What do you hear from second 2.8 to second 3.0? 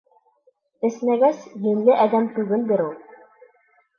ул.